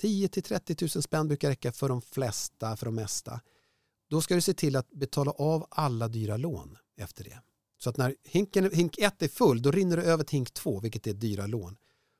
10 0.00 0.28
30 0.28 0.76
000 0.94 1.02
spänn 1.02 1.28
brukar 1.28 1.48
räcka 1.48 1.72
för 1.72 1.88
de 1.88 2.02
flesta, 2.02 2.76
för 2.76 2.86
de 2.86 2.94
mesta. 2.94 3.40
Då 4.10 4.20
ska 4.20 4.34
du 4.34 4.40
se 4.40 4.54
till 4.54 4.76
att 4.76 4.90
betala 4.90 5.30
av 5.30 5.66
alla 5.70 6.08
dyra 6.08 6.36
lån 6.36 6.78
efter 6.96 7.24
det. 7.24 7.40
Så 7.78 7.90
att 7.90 7.96
när 7.96 8.14
hinken, 8.24 8.70
hink 8.72 8.98
1 8.98 9.22
är 9.22 9.28
full, 9.28 9.62
då 9.62 9.70
rinner 9.70 9.96
det 9.96 10.02
över 10.02 10.24
till 10.24 10.36
hink 10.36 10.54
2, 10.54 10.80
vilket 10.80 11.06
är 11.06 11.12
dyra 11.12 11.46
lån. 11.46 11.76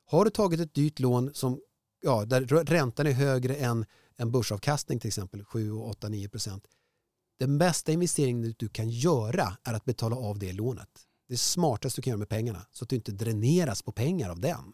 Har 0.07 0.25
du 0.25 0.31
tagit 0.31 0.61
ett 0.61 0.75
dyrt 0.75 1.01
lån 1.01 1.35
som, 1.35 1.61
ja, 2.03 2.25
där 2.25 2.41
räntan 2.65 3.07
är 3.07 3.13
högre 3.13 3.57
än 3.57 3.87
en 4.17 4.33
börsavkastning 4.33 5.01
till 5.01 5.09
exempel, 5.09 5.45
7, 5.45 5.73
8, 5.73 6.09
9 6.09 6.29
procent, 6.29 6.65
Den 7.39 7.59
bästa 7.59 7.93
investeringen 7.93 8.55
du 8.59 8.69
kan 8.69 8.91
göra 8.91 9.57
är 9.65 9.75
att 9.75 9.85
betala 9.85 10.17
av 10.17 10.39
det 10.39 10.53
lånet. 10.53 10.89
Det 11.29 11.37
smartaste 11.37 12.01
du 12.01 12.03
kan 12.03 12.11
göra 12.11 12.19
med 12.19 12.29
pengarna 12.29 12.67
så 12.73 12.85
att 12.85 12.89
du 12.89 12.97
inte 12.97 13.13
dräneras 13.13 13.83
på 13.83 13.93
pengar 13.93 14.31
av 14.31 14.41
den. 14.41 14.73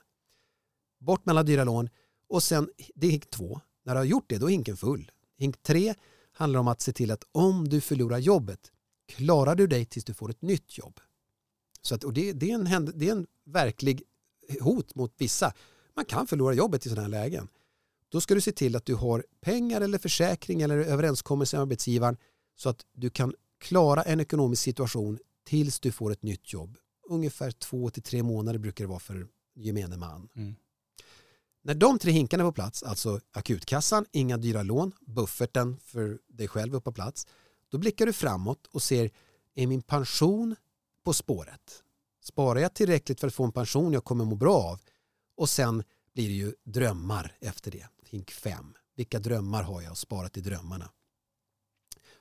Bort 1.01 1.27
med 1.27 1.33
alla 1.33 1.43
dyra 1.43 1.65
lån 1.65 1.89
och 2.29 2.43
sen, 2.43 2.71
det 2.95 3.07
är 3.07 3.11
hink 3.11 3.31
2, 3.31 3.61
När 3.85 3.95
du 3.95 4.01
har 4.01 4.05
gjort 4.05 4.25
det, 4.29 4.39
då 4.39 4.47
är 4.47 4.51
hinken 4.51 4.77
full. 4.77 5.11
Hink 5.39 5.63
3 5.63 5.95
handlar 6.33 6.61
om 6.61 6.69
att 6.69 6.81
se 6.81 6.93
till 6.93 7.11
att 7.11 7.25
om 7.33 7.69
du 7.69 7.81
förlorar 7.81 8.19
jobbet, 8.19 8.72
klarar 9.17 9.55
du 9.55 9.67
dig 9.67 9.85
tills 9.85 10.05
du 10.05 10.15
får 10.15 10.31
ett 10.31 10.43
nytt 10.43 10.79
jobb. 10.79 11.01
Så 11.83 11.95
att, 11.95 12.05
och 12.05 12.13
det, 12.13 12.33
det, 12.33 12.51
är 12.51 12.55
en, 12.55 12.93
det 12.95 13.09
är 13.09 13.13
en 13.13 13.27
verklig 13.45 14.03
hot 14.61 14.95
mot 14.95 15.15
vissa. 15.19 15.53
Man 15.95 16.05
kan 16.05 16.27
förlora 16.27 16.55
jobbet 16.55 16.87
i 16.87 16.89
sådana 16.89 17.03
här 17.03 17.09
lägen. 17.09 17.49
Då 18.09 18.21
ska 18.21 18.35
du 18.35 18.41
se 18.41 18.53
till 18.53 18.77
att 18.77 18.87
du 18.87 18.95
har 18.95 19.25
pengar 19.41 19.81
eller 19.81 19.99
försäkring 19.99 20.63
eller 20.63 20.79
överenskommelse 20.79 21.57
med 21.57 21.63
arbetsgivaren 21.63 22.17
så 22.57 22.69
att 22.69 22.87
du 22.93 23.11
kan 23.11 23.35
klara 23.61 24.03
en 24.03 24.21
ekonomisk 24.21 24.63
situation 24.63 25.19
tills 25.45 25.81
du 25.81 25.93
får 25.93 26.13
ett 26.13 26.23
nytt 26.23 26.53
jobb. 26.53 26.79
Ungefär 27.09 27.51
två 27.51 27.91
till 27.91 28.03
tre 28.03 28.23
månader 28.23 28.59
brukar 28.59 28.85
det 28.85 28.89
vara 28.89 29.01
för 29.01 29.27
gemene 29.55 29.97
man. 29.97 30.29
Mm. 30.37 30.55
När 31.63 31.75
de 31.75 31.99
tre 31.99 32.13
hinkarna 32.13 32.43
är 32.43 32.47
på 32.49 32.53
plats, 32.53 32.83
alltså 32.83 33.21
akutkassan, 33.33 34.07
inga 34.13 34.37
dyra 34.37 34.63
lån, 34.63 34.93
bufferten 35.01 35.77
för 35.85 36.19
dig 36.29 36.49
själv 36.49 36.75
är 36.75 36.81
på 36.81 36.93
plats, 36.93 37.27
då 37.73 37.79
blickar 37.79 38.07
du 38.07 38.13
framåt 38.13 38.67
och 38.67 38.83
ser, 38.83 39.11
är 39.55 39.67
min 39.67 39.83
pension 39.83 40.57
på 41.05 41.13
spåret? 41.13 41.83
Sparar 42.21 42.61
jag 42.61 42.75
tillräckligt 42.75 43.21
för 43.21 43.27
att 43.27 43.35
få 43.35 43.45
en 43.45 43.53
pension 43.53 43.93
jag 43.93 44.05
kommer 44.05 44.25
må 44.25 44.37
bra 44.37 44.57
av? 44.57 44.81
Och 45.37 45.51
sen 45.51 45.85
blir 46.15 46.29
det 46.29 46.35
ju 46.35 46.55
drömmar 46.65 47.37
efter 47.41 47.71
det. 47.71 47.87
Hink 48.03 48.31
5. 48.31 48.75
Vilka 48.97 49.19
drömmar 49.19 49.63
har 49.63 49.83
jag 49.83 49.97
sparat 49.97 50.37
i 50.37 50.41
drömmarna? 50.41 50.91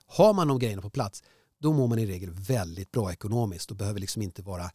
Har 0.05 0.33
man 0.33 0.47
de 0.47 0.59
grejerna 0.59 0.81
på 0.81 0.89
plats, 0.89 1.23
då 1.59 1.73
mår 1.73 1.87
man 1.87 1.99
i 1.99 2.05
regel 2.05 2.31
väldigt 2.31 2.91
bra 2.91 3.11
ekonomiskt 3.11 3.71
och 3.71 3.77
behöver 3.77 3.99
liksom 3.99 4.21
inte 4.21 4.41
vara 4.41 4.71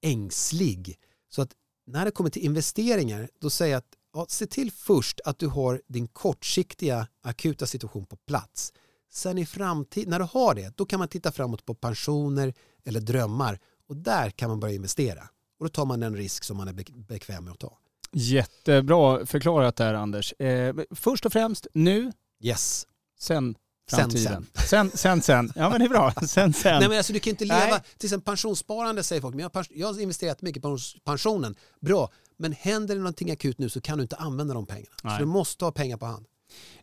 ängslig. 0.00 0.98
Så 1.28 1.42
att 1.42 1.52
när 1.86 2.04
det 2.04 2.10
kommer 2.10 2.30
till 2.30 2.44
investeringar, 2.44 3.30
då 3.40 3.50
säger 3.50 3.72
jag 3.72 3.78
att 3.78 3.96
ja, 4.12 4.26
se 4.28 4.46
till 4.46 4.72
först 4.72 5.20
att 5.24 5.38
du 5.38 5.46
har 5.46 5.82
din 5.86 6.08
kortsiktiga 6.08 7.08
akuta 7.22 7.66
situation 7.66 8.06
på 8.06 8.16
plats. 8.16 8.72
Sen 9.10 9.38
i 9.38 9.46
framtiden, 9.46 10.10
när 10.10 10.18
du 10.18 10.24
har 10.24 10.54
det, 10.54 10.76
då 10.76 10.86
kan 10.86 10.98
man 10.98 11.08
titta 11.08 11.32
framåt 11.32 11.64
på 11.64 11.74
pensioner 11.74 12.54
eller 12.84 13.00
drömmar 13.00 13.58
och 13.88 13.96
där 13.96 14.30
kan 14.30 14.50
man 14.50 14.60
börja 14.60 14.74
investera. 14.74 15.22
Och 15.58 15.64
då 15.64 15.68
tar 15.68 15.84
man 15.84 16.00
den 16.00 16.16
risk 16.16 16.44
som 16.44 16.56
man 16.56 16.68
är 16.68 17.02
bekväm 17.08 17.44
med 17.44 17.52
att 17.52 17.58
ta. 17.58 17.78
Jättebra 18.12 19.26
förklarat 19.26 19.76
där 19.76 19.94
Anders. 19.94 20.32
Eh, 20.32 20.74
först 20.90 21.26
och 21.26 21.32
främst 21.32 21.66
nu, 21.74 22.12
yes. 22.40 22.86
sen 23.18 23.54
framtiden. 23.90 24.46
Sen, 24.54 24.90
sen. 24.90 24.90
Sen, 24.90 25.22
sen, 25.22 25.52
Ja 25.56 25.70
men 25.70 25.78
det 25.78 25.84
är 25.84 25.88
bra. 25.88 26.12
Sen, 26.26 26.52
sen. 26.52 26.78
Nej 26.78 26.88
men 26.88 26.98
alltså 26.98 27.12
du 27.12 27.20
kan 27.20 27.30
inte 27.30 27.44
leva, 27.44 27.66
Nej. 27.70 27.80
till 27.98 28.06
exempel 28.06 28.24
pensionssparande 28.24 29.02
säger 29.02 29.22
folk, 29.22 29.34
men 29.34 29.50
jag, 29.54 29.66
jag 29.70 29.86
har 29.86 30.00
investerat 30.00 30.42
mycket 30.42 30.62
på 30.62 30.78
pensionen. 31.04 31.54
Bra, 31.80 32.10
men 32.36 32.52
händer 32.52 32.94
det 32.94 33.00
någonting 33.00 33.30
akut 33.30 33.58
nu 33.58 33.68
så 33.68 33.80
kan 33.80 33.98
du 33.98 34.02
inte 34.02 34.16
använda 34.16 34.54
de 34.54 34.66
pengarna. 34.66 34.96
Nej. 35.02 35.12
Så 35.12 35.18
du 35.18 35.26
måste 35.26 35.64
ha 35.64 35.72
pengar 35.72 35.96
på 35.96 36.06
hand. 36.06 36.26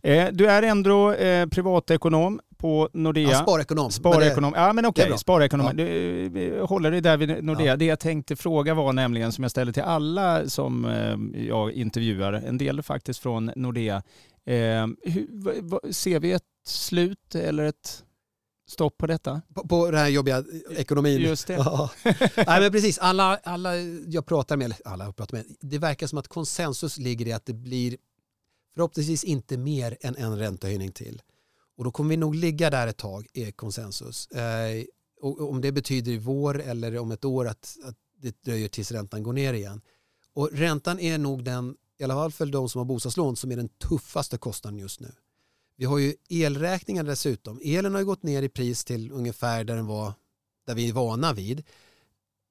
Eh, 0.03 0.27
du 0.31 0.47
är 0.47 0.63
ändå 0.63 1.11
eh, 1.13 1.47
privatekonom 1.47 2.39
på 2.57 2.89
Nordea. 2.93 3.29
Ja, 3.29 3.37
sparekonom. 3.37 3.91
Sparekonom. 3.91 4.51
Men 4.51 4.61
det, 4.61 4.67
ja 4.67 4.73
men 4.73 4.85
okej, 4.85 5.05
okay. 5.05 5.17
sparekonom. 5.17 5.65
Ja. 5.65 5.73
Du, 5.73 6.61
håller 6.61 6.91
dig 6.91 7.01
där 7.01 7.17
vid 7.17 7.43
Nordea. 7.43 7.65
Ja. 7.65 7.75
Det 7.75 7.85
jag 7.85 7.99
tänkte 7.99 8.35
fråga 8.35 8.73
var 8.73 8.93
nämligen, 8.93 9.31
som 9.31 9.43
jag 9.43 9.51
ställer 9.51 9.71
till 9.71 9.83
alla 9.83 10.49
som 10.49 10.85
eh, 10.85 11.43
jag 11.45 11.71
intervjuar, 11.71 12.33
en 12.33 12.57
del 12.57 12.83
faktiskt 12.83 13.19
från 13.19 13.51
Nordea. 13.55 14.03
Eh, 14.45 14.87
hur, 15.03 15.91
ser 15.91 16.19
vi 16.19 16.31
ett 16.31 16.43
slut 16.67 17.35
eller 17.35 17.63
ett 17.65 18.03
stopp 18.67 18.97
på 18.97 19.07
detta? 19.07 19.41
På, 19.55 19.67
på 19.67 19.91
den 19.91 19.99
här 19.99 20.07
jobbiga 20.07 20.43
ekonomin? 20.69 21.21
Just 21.21 21.47
det. 21.47 21.53
Ja. 21.65 21.89
Nej, 22.35 22.61
men 22.61 22.71
precis, 22.71 22.97
alla, 22.97 23.39
alla 23.43 23.77
jag 24.07 24.25
pratar 24.25 24.57
med, 24.57 24.73
alla 24.85 25.05
jag 25.05 25.15
pratar 25.15 25.37
med, 25.37 25.45
det 25.61 25.77
verkar 25.77 26.07
som 26.07 26.17
att 26.17 26.27
konsensus 26.27 26.97
ligger 26.97 27.27
i 27.27 27.33
att 27.33 27.45
det 27.45 27.53
blir 27.53 27.97
förhoppningsvis 28.75 29.23
inte 29.23 29.57
mer 29.57 29.97
än 30.01 30.15
en 30.15 30.37
räntehöjning 30.37 30.91
till. 30.91 31.21
Och 31.77 31.83
då 31.83 31.91
kommer 31.91 32.09
vi 32.09 32.17
nog 32.17 32.35
ligga 32.35 32.69
där 32.69 32.87
ett 32.87 32.97
tag, 32.97 33.27
är 33.33 33.51
konsensus. 33.51 34.27
Eh, 34.27 34.85
och 35.21 35.49
om 35.49 35.61
det 35.61 35.71
betyder 35.71 36.11
i 36.11 36.17
vår 36.17 36.61
eller 36.61 36.97
om 36.97 37.11
ett 37.11 37.25
år 37.25 37.47
att, 37.47 37.77
att 37.83 37.95
det 38.17 38.41
dröjer 38.41 38.67
tills 38.67 38.91
räntan 38.91 39.23
går 39.23 39.33
ner 39.33 39.53
igen. 39.53 39.81
Och 40.33 40.49
räntan 40.51 40.99
är 40.99 41.17
nog 41.17 41.43
den, 41.43 41.75
i 41.97 42.03
alla 42.03 42.13
fall 42.13 42.31
för 42.31 42.45
de 42.45 42.69
som 42.69 42.79
har 42.79 42.85
bostadslån, 42.85 43.35
som 43.35 43.51
är 43.51 43.55
den 43.55 43.69
tuffaste 43.69 44.37
kostnaden 44.37 44.79
just 44.79 44.99
nu. 44.99 45.11
Vi 45.77 45.85
har 45.85 45.97
ju 45.97 46.15
elräkningar 46.29 47.03
dessutom. 47.03 47.59
Elen 47.63 47.93
har 47.93 47.99
ju 47.99 48.05
gått 48.05 48.23
ner 48.23 48.43
i 48.43 48.49
pris 48.49 48.85
till 48.85 49.11
ungefär 49.11 49.63
där 49.63 49.75
den 49.75 49.85
var, 49.85 50.13
där 50.67 50.75
vi 50.75 50.89
är 50.89 50.93
vana 50.93 51.33
vid. 51.33 51.63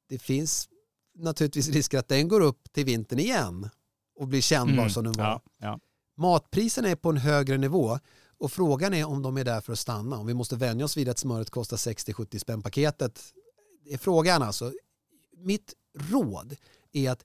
Det 0.08 0.18
finns 0.18 0.68
naturligtvis 1.14 1.68
risker 1.68 1.98
att 1.98 2.08
den 2.08 2.28
går 2.28 2.40
upp 2.40 2.72
till 2.72 2.84
vintern 2.84 3.18
igen 3.18 3.70
och 4.16 4.28
blir 4.28 4.40
kännbar 4.40 4.82
mm, 4.82 4.90
som 4.90 5.04
den 5.04 5.12
var. 5.12 5.24
Ja, 5.24 5.42
ja. 5.58 5.80
Matpriserna 6.16 6.88
är 6.88 6.97
på 6.97 7.11
en 7.11 7.16
högre 7.16 7.59
nivå 7.59 7.99
och 8.38 8.52
frågan 8.52 8.94
är 8.94 9.04
om 9.04 9.23
de 9.23 9.37
är 9.37 9.44
där 9.44 9.61
för 9.61 9.73
att 9.73 9.78
stanna. 9.78 10.18
Om 10.18 10.26
vi 10.26 10.35
måste 10.35 10.56
vänja 10.56 10.85
oss 10.85 10.97
vid 10.97 11.09
att 11.09 11.18
smöret 11.18 11.50
kostar 11.50 11.76
60-70 11.76 12.38
spänn 12.38 12.62
paketet. 12.62 13.23
Det 13.85 13.94
är 13.94 13.99
frågan 13.99 14.42
alltså. 14.42 14.73
Mitt 15.37 15.75
råd 15.99 16.56
är 16.92 17.11
att 17.11 17.25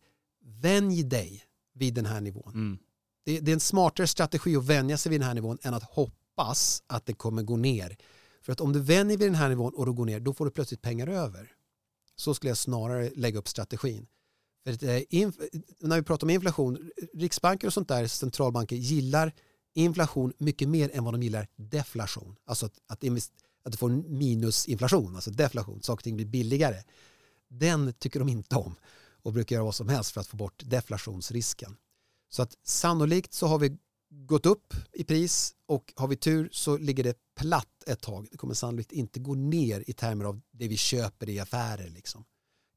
vänj 0.62 1.04
dig 1.04 1.44
vid 1.74 1.94
den 1.94 2.06
här 2.06 2.22
nivån. 2.22 2.54
Mm. 2.54 2.78
Det, 3.24 3.40
det, 3.40 3.52
är 3.52 3.54
en 3.54 3.60
smartare 3.60 4.08
strategi 4.08 4.56
att 4.56 4.66
vänja 4.66 4.98
sig 4.98 5.10
vid 5.10 5.20
den 5.20 5.28
här 5.28 5.34
nivån 5.34 5.58
än 5.62 5.74
att 5.74 5.84
hoppas 5.84 6.84
att 6.88 7.06
det 7.06 7.14
kommer 7.14 7.44
gå 7.44 7.58
ner. 7.58 7.98
För 8.42 8.54
att 8.54 8.62
om 8.62 8.74
du 8.74 8.80
vänjer 8.80 9.18
vid 9.18 9.28
den 9.28 9.36
här 9.36 9.50
nivån 9.50 9.74
och 9.74 9.86
då 9.86 9.94
går 9.94 10.06
ner, 10.06 10.20
då 10.20 10.34
får 10.34 10.46
du 10.46 10.52
plötsligt 10.52 10.82
pengar 10.82 11.08
över. 11.08 11.52
Så 12.16 12.34
skulle 12.34 12.50
jag 12.50 12.58
snarare 12.58 13.12
lägga 13.16 13.40
upp 13.40 13.48
strategin. 13.48 14.08
För 14.64 14.74
att, 14.74 14.84
eh, 14.84 15.30
när 15.80 15.96
vi 15.96 16.04
pratar 16.04 16.28
om 16.28 16.30
inflation, 16.30 16.92
riksbanker 17.14 17.68
och 17.68 17.74
sånt 17.74 17.88
där, 17.88 18.08
centralbanker 18.08 18.76
gillar 18.76 19.34
inflation 19.74 20.34
mycket 20.38 20.70
mer 20.70 20.90
än 20.94 21.04
vad 21.04 21.14
de 21.14 21.24
gillar 21.24 21.48
deflation. 21.56 22.36
Alltså 22.46 22.66
att, 22.66 22.80
att, 22.88 23.04
att 23.64 23.72
du 23.72 23.78
får 23.78 23.90
minusinflation, 23.90 25.16
alltså 25.16 25.32
deflation, 25.32 25.82
saker 25.82 26.00
och 26.00 26.04
ting 26.04 26.16
blir 26.16 26.26
billigare. 26.26 26.84
Den 27.48 27.94
tycker 27.94 28.20
de 28.20 28.30
inte 28.30 28.56
om 28.56 28.76
och 29.24 29.34
brukar 29.34 29.56
göra 29.56 29.66
vad 29.66 29.76
som 29.76 29.90
helst 29.90 30.12
för 30.12 30.22
att 30.22 30.28
få 30.28 30.38
bort 30.38 30.64
deflationsrisken. 30.66 31.76
Så 32.30 32.42
att 32.42 32.58
sannolikt 32.64 33.34
så 33.34 33.48
har 33.48 33.60
vi 33.60 33.78
gått 34.10 34.46
upp 34.46 34.74
i 34.94 35.04
pris 35.04 35.56
och 35.66 35.94
har 35.96 36.08
vi 36.08 36.16
tur 36.16 36.50
så 36.52 36.78
ligger 36.78 37.04
det 37.04 37.18
platt 37.36 37.84
ett 37.88 38.02
tag. 38.02 38.28
Det 38.32 38.38
kommer 38.38 38.54
sannolikt 38.54 38.92
inte 38.92 39.20
gå 39.20 39.36
ner 39.36 39.84
i 39.88 39.94
termer 39.94 40.26
av 40.26 40.42
det 40.52 40.68
vi 40.68 40.78
köper 40.78 41.30
i 41.30 41.40
affärer. 41.40 41.90
Liksom. 41.90 42.26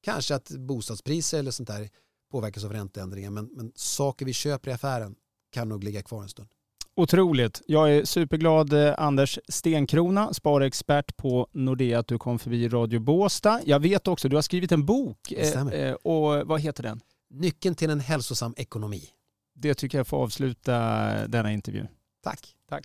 Kanske 0.05 0.35
att 0.35 0.51
bostadspriser 0.51 1.39
eller 1.39 1.51
sånt 1.51 1.69
där 1.69 1.89
påverkas 2.31 2.65
av 2.65 2.73
ränteändringar 2.73 3.31
men, 3.31 3.51
men 3.53 3.73
saker 3.75 4.27
vi 4.27 4.33
köper 4.33 4.71
i 4.71 4.75
affären 4.75 5.15
kan 5.53 5.69
nog 5.69 5.85
ligga 5.85 6.03
kvar 6.03 6.23
en 6.23 6.29
stund. 6.29 6.49
Otroligt. 6.95 7.63
Jag 7.67 7.93
är 7.93 8.05
superglad 8.05 8.73
eh, 8.73 8.95
Anders 8.99 9.39
Stenkrona, 9.49 10.35
sparexpert 10.35 11.17
på 11.17 11.49
Nordea, 11.53 11.99
att 11.99 12.07
du 12.07 12.19
kom 12.19 12.39
förbi 12.39 12.69
Radio 12.69 13.01
Båsta. 13.01 13.61
Jag 13.65 13.81
vet 13.81 14.09
också, 14.09 14.29
du 14.29 14.37
har 14.37 14.43
skrivit 14.43 14.73
en 14.73 14.87
bok. 14.87 15.33
Eh, 15.33 15.67
eh, 15.69 15.95
och 15.95 16.47
vad 16.47 16.61
heter 16.61 16.83
den? 16.83 17.01
Nyckeln 17.31 17.75
till 17.75 17.91
en 17.91 18.01
hälsosam 18.01 18.55
ekonomi. 18.57 19.03
Det 19.55 19.75
tycker 19.75 19.99
jag 19.99 20.07
får 20.07 20.17
avsluta 20.17 20.73
denna 21.27 21.53
intervju. 21.53 21.87
Tack. 22.23 22.57
Tack. 22.69 22.85